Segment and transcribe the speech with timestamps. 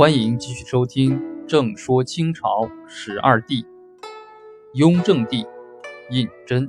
[0.00, 3.62] 欢迎继续收听《正说清朝十二帝》，
[4.72, 5.44] 雍正帝
[6.08, 6.66] 胤禛。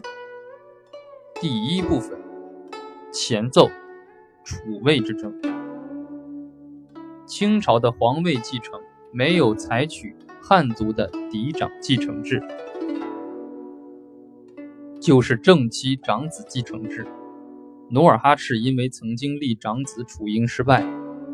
[1.40, 2.20] 第一部分：
[3.10, 3.70] 前奏，
[4.44, 5.34] 储位之争。
[7.26, 8.78] 清朝的皇位继承
[9.14, 10.14] 没有采取
[10.44, 12.44] 汉族的嫡长继承制，
[15.00, 17.08] 就是正妻长子继承制。
[17.92, 20.86] 努尔哈赤因为曾经立长子楚英失败，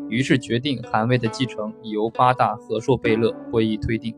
[0.08, 4.14] 于是决定汗位的继承由八大和硕贝勒会议推定。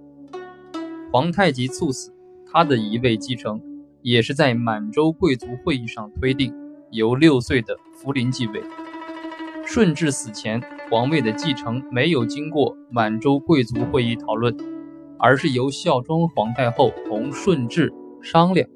[1.13, 2.15] 皇太极猝死，
[2.47, 3.61] 他的一位继承
[4.03, 6.55] 也是在满洲贵族会议上推定，
[6.91, 8.63] 由六岁的福临继位。
[9.67, 14.57] 顺治死前，皇位的继承没有经过满洲贵族会议讨论，
[15.19, 18.69] 而是由孝庄皇太后同顺治商量。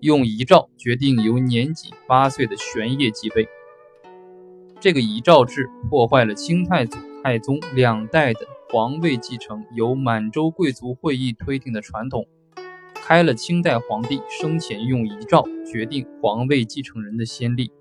[0.00, 3.48] 用遗诏决定由年仅八岁的玄烨继位。
[4.84, 12.26] 这个遗诏制破坏了清太祖、太宗两代的皇位继承由满洲贵族会议推定的传统，
[12.92, 17.72] 开了清代皇帝生前用遗诏决定皇位继承人的先例。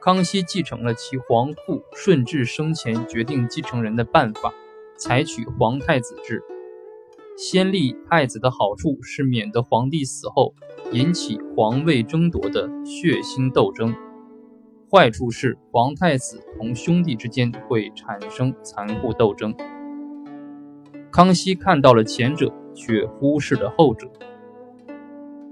[0.00, 4.50] 康熙继承了其皇父顺治生前决定继承人的办法，
[4.96, 6.42] 采取皇太子制。
[7.36, 10.54] 先立太子的好处是免得皇帝死后
[10.92, 13.94] 引起皇位争夺的血腥斗争，
[14.94, 19.52] 坏处是皇太子同兄弟之间会产生残酷斗争。
[21.10, 24.08] 康熙看到了前者，却忽视了后者。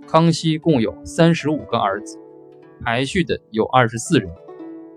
[0.06, 2.20] 康熙共有三十五个儿子，
[2.84, 4.30] 排序的有二十四人，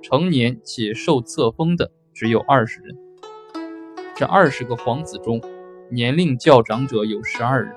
[0.04, 2.96] 成年且受册封的只有二十人。
[4.16, 5.42] 这二十个皇子中，
[5.90, 7.74] 年龄较长者有十二人，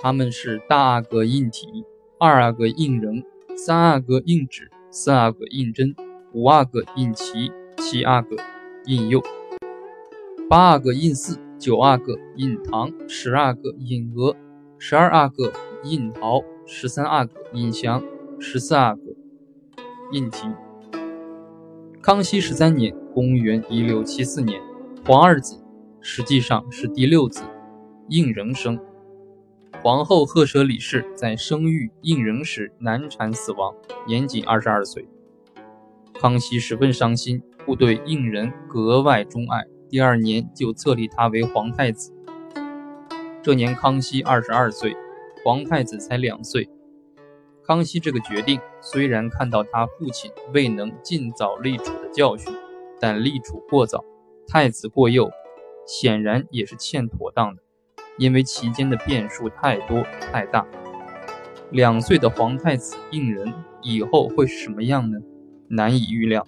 [0.00, 1.84] 他们是大阿哥胤禔、
[2.20, 3.24] 二阿哥胤仁、
[3.56, 5.92] 三阿哥胤祉、四阿哥胤禛、
[6.32, 8.36] 五阿哥胤祺、七阿哥
[8.86, 9.20] 胤佑、
[10.48, 14.36] 八阿哥胤祀、九阿哥胤堂、十阿哥胤额、
[14.78, 15.52] 十二阿哥
[15.82, 18.00] 胤陶、十三阿哥胤祥、
[18.38, 19.00] 十四阿哥
[20.12, 20.54] 胤禔。
[22.00, 24.62] 康熙十三年（公元1674年），
[25.04, 25.60] 皇二子。
[26.00, 27.42] 实际上是第六子
[28.10, 28.78] 胤禛生，
[29.82, 33.74] 皇后赫舍里氏在生育胤禛时难产死亡，
[34.06, 35.06] 年仅二十二岁。
[36.14, 39.64] 康熙十分伤心，故对胤禛格外钟爱。
[39.90, 42.12] 第二年就册立他为皇太子。
[43.42, 44.96] 这年康熙二十二岁，
[45.44, 46.70] 皇太子才两岁。
[47.66, 52.54] 康熙这个决定虽然看到他父亲未能尽早立储的教训，
[52.98, 54.02] 但立储过早，
[54.46, 55.30] 太子过幼。
[55.86, 57.62] 显然也是欠妥当的，
[58.18, 60.02] 因为其间的变数太多
[60.32, 60.66] 太大。
[61.70, 63.52] 两岁的皇太子胤禛
[63.82, 65.18] 以后会是什么样呢？
[65.68, 66.46] 难以预料。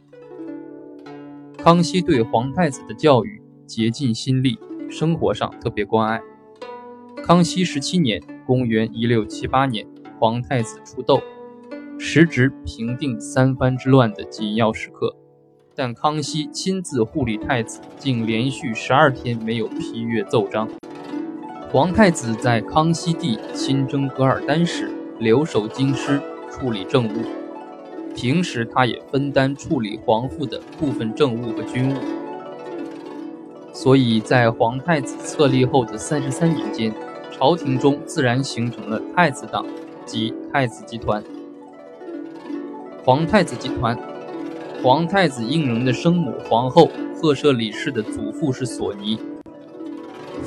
[1.58, 6.20] 康熙对皇太子的教育竭尽心力，生活上特别关爱。
[7.24, 9.86] 康熙十七年（公元1678年），
[10.20, 11.20] 皇太子出痘，
[11.98, 15.16] 时值平定三藩之乱的紧要时刻。
[15.74, 20.68] 但康熙亲自护理太子，竟连续十二天没有批阅奏章。
[21.72, 24.88] 皇太子在康熙帝亲征噶尔丹时
[25.18, 27.22] 留守京师处理政务，
[28.14, 31.98] 平时他也分担处理皇父的部分政务和军务。
[33.72, 36.94] 所以在皇太子册立后的三十三年间，
[37.32, 39.66] 朝廷中自然形成了太子党
[40.06, 41.22] 及太子集团。
[43.04, 43.98] 皇太子集团。
[44.82, 49.18] 皇太子胤禛的生母皇后赫舍里氏的祖父是索尼，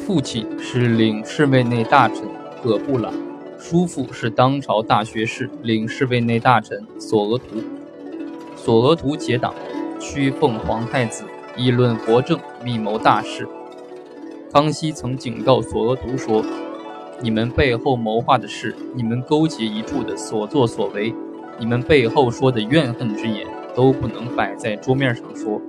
[0.10, 2.28] 父亲是领侍卫内大臣
[2.64, 3.14] 葛布朗，
[3.60, 7.46] 叔父是当朝大学士领侍卫内大臣索额图。
[8.56, 9.54] 索额图结党，
[10.00, 11.26] 屈奉皇太子，
[11.56, 13.48] 议论国政，密谋大事。
[14.52, 16.44] 康熙曾警告索额图说
[17.22, 21.14] ：“你们背后谋划的事，你们勾结一处的所作所为，
[21.60, 23.46] 你们背后说的怨恨之言。”
[23.76, 25.62] 都不能摆在桌面上说，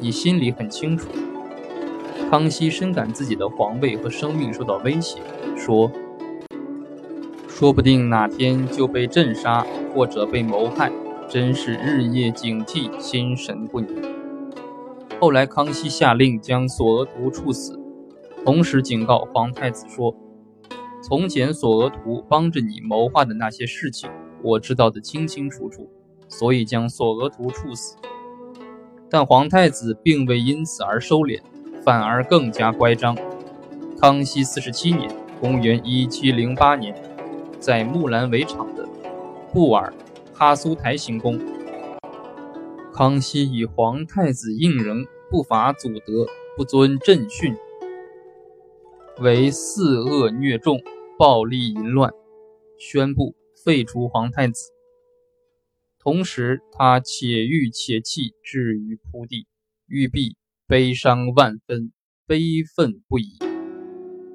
[0.00, 1.08] 你心里很清楚。
[2.30, 5.18] 康熙深感自己的皇位和生命受到威胁，
[5.56, 5.90] 说
[7.48, 9.64] ：“说不定哪天就被镇杀
[9.94, 10.92] 或者被谋害，
[11.26, 14.02] 真是日夜警惕，心神不宁。”
[15.18, 17.80] 后来，康熙下令将索额图处死，
[18.44, 20.14] 同时警告皇太子说
[21.02, 24.10] ：“从前索额图帮着你谋划的那些事情，
[24.42, 25.88] 我知道的清清楚楚。”
[26.28, 27.96] 所以将索额图处死，
[29.08, 31.40] 但皇太子并未因此而收敛，
[31.84, 33.16] 反而更加乖张。
[34.00, 35.10] 康熙四十七年
[35.40, 36.94] （公元1708年），
[37.58, 38.86] 在木兰围场的
[39.52, 39.92] 布尔
[40.32, 41.40] 哈苏台行宫，
[42.92, 46.26] 康熙以皇太子胤禛不法祖德，
[46.56, 47.56] 不遵朕训，
[49.18, 50.80] 为肆恶虐众，
[51.18, 52.12] 暴力淫乱，
[52.78, 53.34] 宣布
[53.64, 54.70] 废除皇太子。
[55.98, 59.48] 同时，他且欲且弃，置于铺地，
[59.88, 60.36] 玉璧
[60.70, 61.92] 悲伤万分，
[62.26, 63.38] 悲愤不已，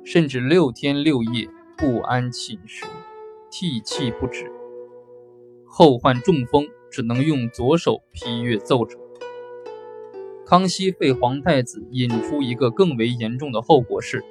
[0.03, 1.47] 甚至六天六夜
[1.77, 2.85] 不安寝食，
[3.51, 4.51] 涕泣不止。
[5.67, 8.97] 后患中风，只能用左手批阅奏折。
[10.43, 14.25] 康熙废皇太子，引出一个更为严重的后果是，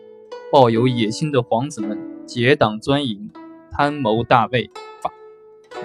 [0.51, 1.97] 抱有野心的皇子们
[2.27, 3.31] 结党钻营，
[3.71, 4.69] 贪谋大位。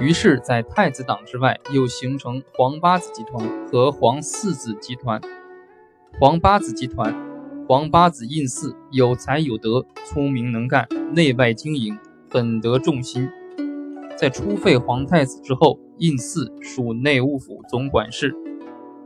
[0.02, 5.22] 于是，在太子党之外，又形成皇八子集团和皇四子集团。
[6.20, 7.16] 皇八子集团，
[7.68, 11.96] 皇八子胤祀有才有德，聪明能干，内外经营，
[12.28, 13.30] 很得众心。
[14.18, 18.34] 在初废皇太子之后，胤祀属内务府总管事，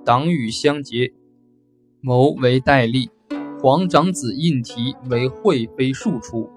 [0.06, 1.12] 党羽相结，
[2.00, 3.10] 谋为代吏。
[3.62, 6.50] 皇长子胤禔为惠妃庶出，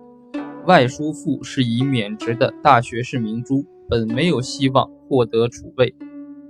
[0.66, 3.66] 外叔父是以免职的大学士明珠。
[3.88, 5.92] 本没有希望获得储位，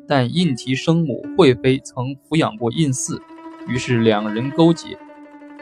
[0.06, 3.18] 但胤禔生母惠妃曾抚养过胤祀，
[3.66, 4.98] 于是两人勾结。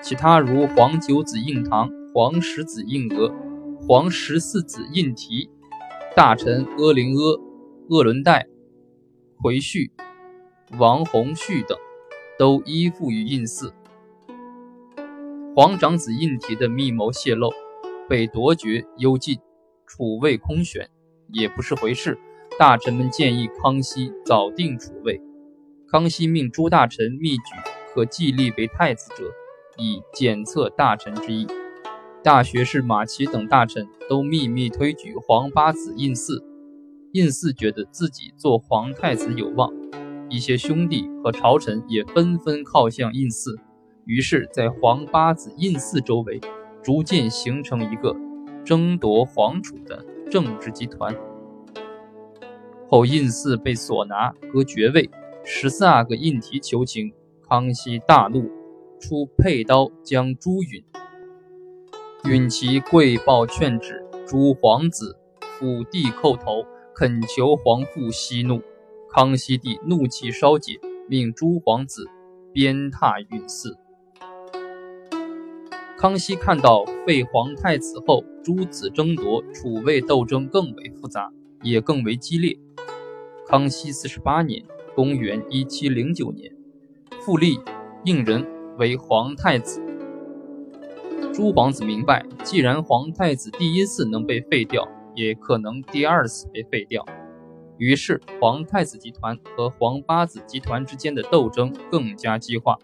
[0.00, 3.32] 其他如皇九子胤堂、皇十子胤额、
[3.87, 5.49] 皇十四子胤提、
[6.16, 7.40] 大臣阿灵阿、
[7.88, 8.46] 鄂伦代、
[9.38, 9.93] 回旭、
[10.78, 11.78] 王弘绪等，
[12.38, 13.72] 都依附于胤祀。
[15.55, 17.52] 皇长子胤禔的密谋泄露，
[18.08, 19.38] 被夺爵幽禁，
[19.87, 20.88] 储位空悬。
[21.32, 22.19] 也不是回事。
[22.58, 25.19] 大臣们建议康熙早定储位。
[25.90, 27.43] 康熙命诸大臣密举
[27.94, 29.25] 可继立为太子者，
[29.77, 31.47] 以检测大臣之意。
[32.23, 36.44] 大学士马齐等大臣都秘密推举皇八子胤祀。
[37.12, 39.71] 胤祀觉得自己做皇太子有望，
[40.31, 43.59] 一些兄弟和朝臣也纷纷靠向胤祀，
[44.06, 46.41] 于是，在皇八子胤祀周围，
[46.83, 48.17] 逐渐形成一个
[48.65, 50.05] 争夺皇储的。
[50.31, 51.15] 政治集团
[52.89, 55.11] 后，胤祀被所拿，割爵位。
[55.44, 57.12] 十四阿哥胤禔求情，
[57.52, 58.50] 康熙大怒，
[58.99, 60.82] 出佩刀将朱允。
[62.25, 66.64] 允其跪报劝旨，诸皇子俯地叩头，
[66.94, 68.62] 恳求皇父息怒。
[69.10, 72.08] 康熙帝怒气稍解，命诸皇子
[72.54, 73.76] 鞭挞允祀。
[75.98, 81.31] 康熙看到废皇太子后，诸子争夺储位斗争更为复杂，
[81.62, 82.58] 也更为激烈。
[83.46, 84.64] 康熙四十八年
[84.96, 86.50] （公元一七零九年），
[87.24, 87.60] 复立
[88.04, 88.44] 胤仁
[88.78, 89.80] 为皇太子。
[91.32, 97.06] 诸皇子明白，既然皇太子第一次能被废掉，也可能第二次被废掉，
[97.78, 102.76] 于是皇太子集团和皇八子集团之间的斗争更加激化。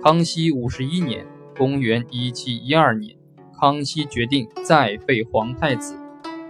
[0.00, 1.26] 康熙五十一年。
[1.58, 3.14] 公元一七一二年，
[3.60, 5.94] 康熙决定再废皇太子，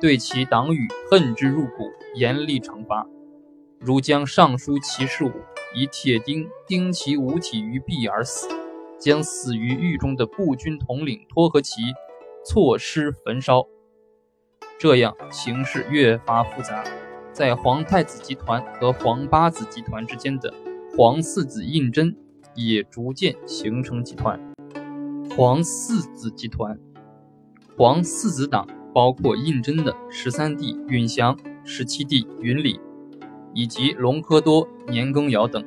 [0.00, 3.04] 对其党羽恨之入骨，严厉惩罚，
[3.80, 5.32] 如将尚书骑士武
[5.74, 8.48] 以铁钉钉其五体于壁而死，
[8.98, 11.80] 将死于狱中的步军统领托和其
[12.44, 13.66] 错尸焚烧。
[14.78, 16.84] 这样形势越发复杂，
[17.32, 20.52] 在皇太子集团和皇八子集团之间的
[20.96, 22.14] 皇四子胤禛
[22.54, 24.38] 也逐渐形成集团。
[25.36, 26.78] 皇四子集团，
[27.78, 32.78] 皇四子党包括胤禛的十三弟允祥、十七弟允礼，
[33.54, 35.62] 以及隆科多、年羹尧等。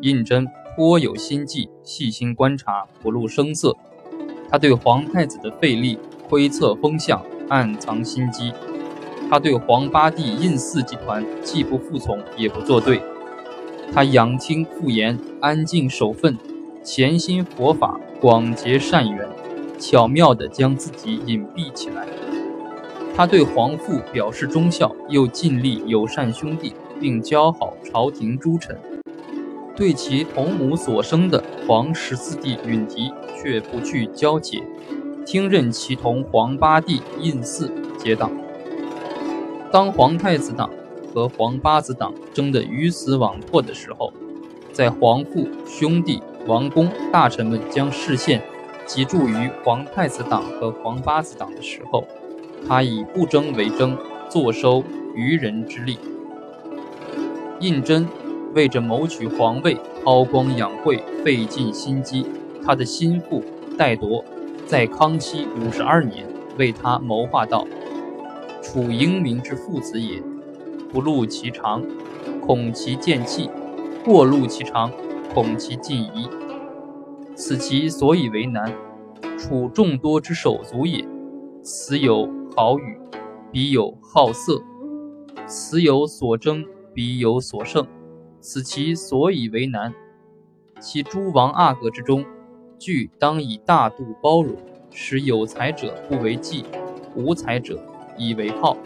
[0.00, 3.76] 胤禛颇有心计，细心观察，不露声色。
[4.50, 8.52] 他对皇太子的废立窥测风向，暗藏心机。
[9.30, 13.00] 他对皇八弟胤祀集团既不服从，也不作对。
[13.92, 16.36] 他养听复言，安静守分，
[16.82, 17.98] 潜心佛法。
[18.20, 19.28] 广结善缘，
[19.78, 22.06] 巧妙地将自己隐蔽起来。
[23.14, 28.76] 他对皇父表示忠孝，又尽力友善兄弟，并交好朝廷诸臣。
[29.76, 34.62] 对其同母所生的皇十四弟允提，却不去交结，
[35.26, 38.30] 听任其同皇八弟胤祀结党。
[39.72, 40.70] 当皇太子党
[41.12, 44.12] 和皇八子党争得鱼死网破的时候，
[44.72, 46.22] 在皇父兄弟。
[46.46, 48.42] 王公大臣们将视线
[48.84, 52.04] 集中于皇太子党和皇八子党的时候，
[52.68, 53.96] 他以不争为争，
[54.28, 54.84] 坐收
[55.14, 55.98] 渔人之利。
[57.64, 58.06] 胤禛
[58.54, 62.26] 为着谋取皇位，韬光养晦，费尽心机。
[62.62, 63.42] 他的心腹
[63.78, 64.22] 戴铎
[64.66, 66.26] 在康熙五十二年
[66.58, 67.66] 为他谋划道
[68.60, 70.22] ：“楚英明之父子也，
[70.92, 71.82] 不露其长，
[72.42, 73.48] 恐其见气；
[74.04, 74.92] 过露其长。”
[75.34, 76.28] 恐其尽疑。
[77.34, 78.72] 此其所以为难，
[79.36, 81.04] 楚众多之手足也。
[81.60, 82.96] 此有好语，
[83.50, 84.62] 彼有好色，
[85.44, 86.64] 此有所争，
[86.94, 87.86] 彼有所胜。
[88.40, 89.92] 此其所以为难。
[90.80, 92.24] 其诸王阿哥之中，
[92.78, 94.56] 俱当以大度包容，
[94.90, 96.64] 使有才者不为忌，
[97.16, 97.82] 无才者
[98.18, 98.76] 以为好。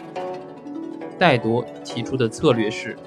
[1.17, 2.97] 戴铎提出的策略是，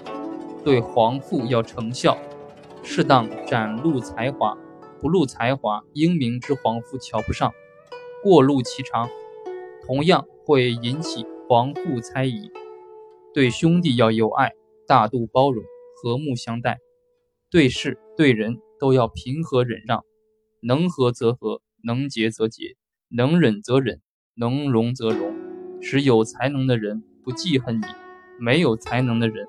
[0.63, 2.19] 对皇父要成孝，
[2.83, 4.55] 适当展露才华，
[5.01, 7.51] 不露才华，英明之皇父瞧不上；
[8.23, 9.09] 过露其长，
[9.87, 12.51] 同样会引起皇父猜疑。
[13.33, 14.53] 对兄弟要友爱，
[14.93, 15.65] 大度包容，
[15.97, 16.75] 和睦相待；
[17.51, 20.05] 对事对人都要平和忍让，
[20.61, 22.77] 能和则和，能结则结，
[23.09, 24.03] 能忍则忍，
[24.35, 25.35] 能容则容，
[25.81, 27.85] 使有才能的人不记恨你。
[28.39, 29.49] 没有才能的人，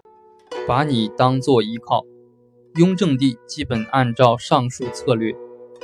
[0.66, 2.06] 把你当做依靠。
[2.76, 5.36] 雍正帝基本按照上述策略，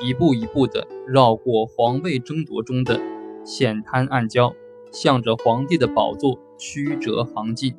[0.02, 2.98] 一步一步地绕过皇位争夺中的
[3.44, 4.56] 险滩暗礁，
[4.94, 7.76] 向着皇帝的宝座曲折行进。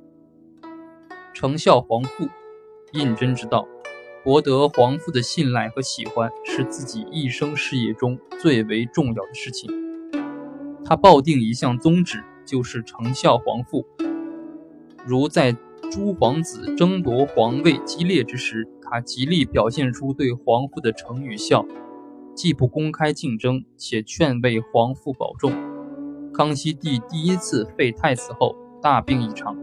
[1.40, 2.28] 成孝皇父，
[2.92, 3.66] 胤禛之道，
[4.22, 9.70] 博得皇父的信赖和喜欢，是自己一生事业中最为重要的事情。
[10.84, 13.86] 他抱定一项宗旨，就是成孝皇父。
[15.06, 15.56] 如在
[15.90, 21.64] 诸皇子争夺皇位激烈之时，他极力表现出对皇父的诚与孝，
[22.34, 25.54] 既不公开竞争，且劝慰皇父保重。
[26.34, 29.56] 康熙帝第一次废太子后，大病一场，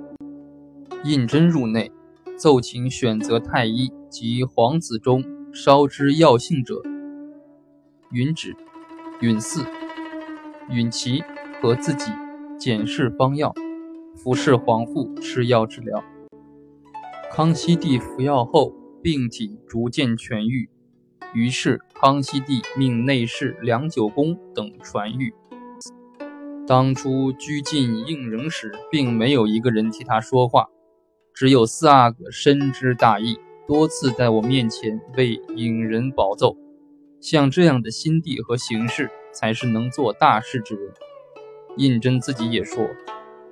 [1.03, 1.91] 胤禛入内，
[2.35, 5.23] 奏请选择太医及皇子中
[5.53, 6.81] 稍知药性者，
[8.11, 8.55] 允旨、
[9.21, 9.65] 允嗣、
[10.69, 11.23] 允琪
[11.61, 12.11] 和自己
[12.57, 13.53] 检视方药。
[14.15, 16.03] 服侍皇父吃药治疗。
[17.31, 18.73] 康熙帝服药后，
[19.03, 20.67] 病体逐渐痊愈。
[21.33, 25.31] 于是，康熙帝命内侍梁九公等传谕。
[26.65, 30.67] 当初拘禁胤禛时，并没有一个人替他说话，
[31.39, 36.57] 只有四阿哥深知大义，多次在我面前为胤人保奏。
[37.21, 40.91] 像这样的心地和行事，才是能做大事之人。
[41.75, 42.89] 胤禛自己也说。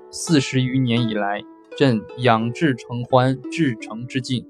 [0.09, 1.43] 四十余年以来，
[1.77, 4.43] 朕养志承欢，至诚之敬，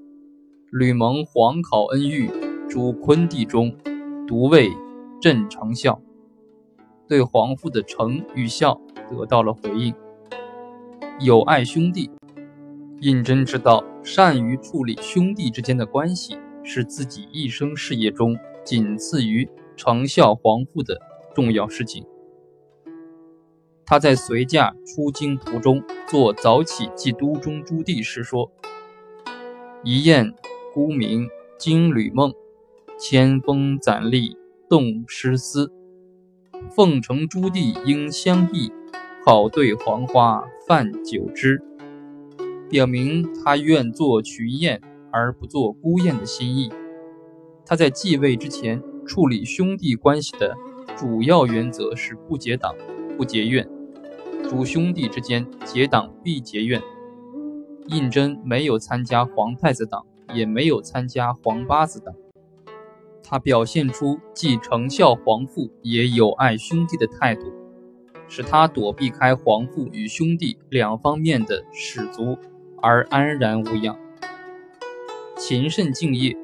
[0.72, 2.30] 屡蒙皇考恩遇，
[2.70, 3.76] 诸昆弟中，
[4.26, 4.70] 独为
[5.20, 6.00] 朕成孝。
[7.06, 9.94] 对皇父的诚与孝得到了回应。
[11.20, 12.10] 友爱兄弟，
[13.00, 18.34] 胤禛知道，善于处理兄弟之间的关系，是自己一生事业中
[18.64, 20.98] 仅次于成孝皇父的
[21.34, 22.06] 重要事情。
[23.84, 28.50] 他在随驾出京途中，做早起祭都中朱棣时说
[29.84, 30.32] ：“一雁
[30.72, 32.32] 孤鸣惊旅梦，
[32.98, 34.38] 千峰攒立
[34.70, 35.70] 动诗思。
[36.70, 38.72] 奉承朱棣应相忆，
[39.26, 41.62] 好对黄花泛酒枝。”
[42.68, 44.80] 表明他愿做群雁
[45.12, 46.70] 而不做孤雁的心意。
[47.64, 50.56] 他在继位之前，处理兄弟关系的
[50.96, 52.74] 主要原则是不结党、
[53.16, 53.68] 不结怨。
[54.48, 56.80] 主兄弟之间结党必结怨。
[57.88, 60.04] 胤禛没有参加皇太子党，
[60.34, 62.14] 也没有参加皇八子党。
[63.22, 67.52] 他表现出既承孝皇父，也有爱兄弟的态度，
[68.28, 72.36] 使他躲避开皇父与兄弟两方面的使足，
[72.82, 73.98] 而安然无恙。
[75.36, 76.36] 勤慎敬业，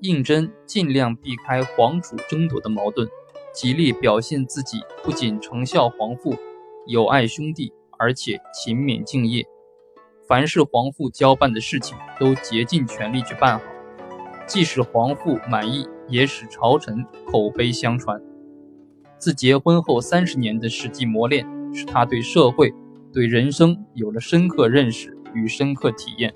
[0.00, 3.08] 胤禛尽量避开皇储争夺的矛盾，
[3.52, 6.36] 极力表现自己不仅承孝皇父。
[6.86, 9.44] 友爱兄弟，而且勤勉敬业，
[10.28, 13.64] 凡是皇父交办的事情都竭尽全力去办好，
[14.46, 18.22] 既使皇父满意，也使朝臣口碑相传。
[19.18, 22.72] 自结婚后三十年的实际磨练，使他对社会、
[23.12, 26.32] 对人生有了深刻认识与深刻体验，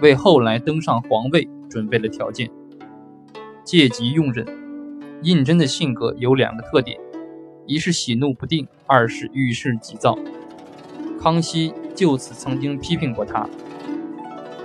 [0.00, 2.48] 为后来登上皇位准备了条件。
[3.64, 4.46] 借机用忍，
[5.22, 6.98] 胤禛的性格有两个特点。
[7.66, 10.18] 一是喜怒不定，二是遇事急躁。
[11.20, 13.46] 康熙就此曾经批评过他。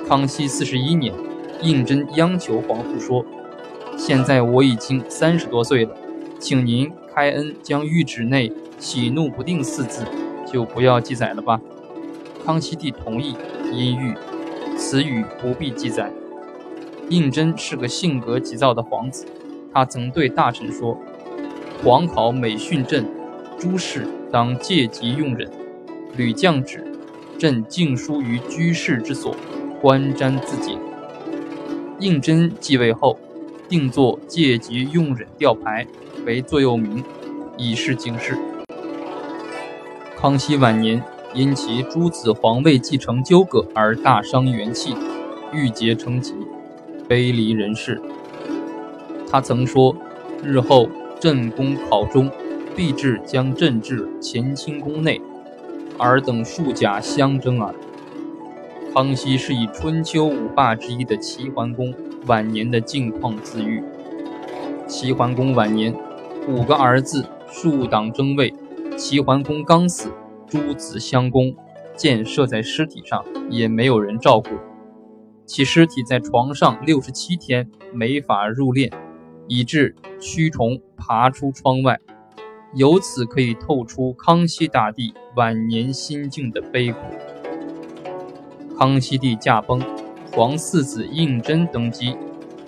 [0.08, 1.14] 康熙四十一年，
[1.62, 3.26] 胤禛央求皇父说
[3.98, 5.94] ：“现在我已经三十多岁了，
[6.40, 8.50] 请您开恩将谕旨内
[8.80, 10.06] ‘喜怒不定’四字
[10.46, 11.60] 就不要记载了吧。”
[12.46, 13.36] 康熙帝同意，
[13.72, 14.16] 因谕
[14.78, 16.12] 此语不必记载。
[17.10, 19.26] 胤禛是个性格急躁的皇子，
[19.74, 20.98] 他曾对大臣说。
[21.84, 23.06] 皇考每训朕，
[23.58, 25.50] 诸事当借急用忍。
[26.16, 26.86] 屡降旨，
[27.38, 29.36] 朕敬书于居士之所，
[29.82, 30.78] 观瞻自谨。
[32.00, 33.18] 胤禛继位后，
[33.68, 35.86] 定作借机用忍吊牌
[36.26, 37.04] 为座右铭，
[37.58, 38.38] 以示警示。
[40.16, 41.04] 康熙晚年
[41.34, 44.96] 因其诸子皇位继承纠葛而大伤元气，
[45.52, 46.34] 郁结成疾，
[47.08, 48.00] 悲离人世。
[49.32, 49.96] 他曾说
[50.46, 50.88] ：“日后
[51.20, 52.30] 朕宫考中，
[52.76, 55.20] 必至将朕至乾清宫内，
[55.98, 57.74] 尔等数甲相争耳。”
[58.94, 61.92] 康熙是以春秋五霸之一的齐桓公
[62.28, 63.84] 晚年的境况自喻。
[64.86, 65.96] 齐桓公晚年，
[66.48, 68.54] 五个儿子数党争位。
[68.96, 70.10] 齐桓公刚死，
[70.54, 71.56] 诸子相攻，
[71.96, 74.52] 箭射在尸体上，也没有人照顾。
[75.48, 78.94] 其尸体在床上六十七天没法入殓，
[79.48, 82.00] 以致蛆虫爬出窗外。
[82.76, 87.00] 由此可以透出康熙大帝晚年心境的悲苦。
[88.78, 89.82] 康熙帝驾崩，
[90.34, 92.16] 皇四子胤禛登基，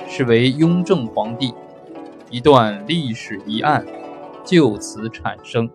[0.07, 1.53] 是为雍正皇帝，
[2.31, 3.85] 一段历史疑案
[4.43, 5.69] 就此产生。